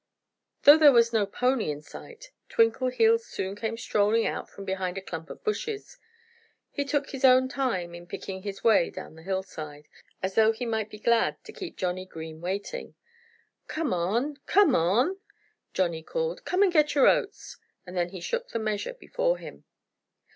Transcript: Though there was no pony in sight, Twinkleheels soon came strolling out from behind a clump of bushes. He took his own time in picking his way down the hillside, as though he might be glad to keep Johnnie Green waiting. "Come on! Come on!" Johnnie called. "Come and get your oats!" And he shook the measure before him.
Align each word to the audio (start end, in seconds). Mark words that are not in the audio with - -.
Though 0.63 0.77
there 0.79 0.91
was 0.91 1.13
no 1.13 1.27
pony 1.27 1.69
in 1.69 1.83
sight, 1.83 2.31
Twinkleheels 2.49 3.23
soon 3.23 3.55
came 3.55 3.77
strolling 3.77 4.25
out 4.25 4.49
from 4.49 4.65
behind 4.65 4.97
a 4.97 4.99
clump 5.01 5.29
of 5.29 5.43
bushes. 5.43 5.99
He 6.71 6.83
took 6.85 7.11
his 7.11 7.23
own 7.23 7.47
time 7.47 7.93
in 7.93 8.07
picking 8.07 8.41
his 8.41 8.63
way 8.63 8.89
down 8.89 9.13
the 9.13 9.21
hillside, 9.21 9.87
as 10.23 10.33
though 10.33 10.53
he 10.53 10.65
might 10.65 10.89
be 10.89 10.97
glad 10.97 11.43
to 11.43 11.53
keep 11.53 11.77
Johnnie 11.77 12.07
Green 12.07 12.41
waiting. 12.41 12.95
"Come 13.67 13.93
on! 13.93 14.37
Come 14.47 14.73
on!" 14.73 15.19
Johnnie 15.71 16.01
called. 16.01 16.45
"Come 16.45 16.63
and 16.63 16.73
get 16.73 16.95
your 16.95 17.07
oats!" 17.07 17.57
And 17.85 18.09
he 18.09 18.21
shook 18.21 18.49
the 18.49 18.57
measure 18.57 18.95
before 18.95 19.37
him. 19.37 19.65